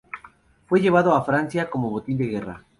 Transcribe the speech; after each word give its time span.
Fue 0.65 0.81
llevado 0.81 1.13
a 1.13 1.23
Francia 1.23 1.69
como 1.69 1.91
botín 1.91 2.17
de 2.17 2.25
guerra. 2.25 2.65